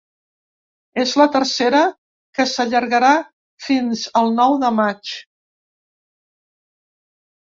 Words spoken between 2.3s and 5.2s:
que s’allargarà fins el nou de maig.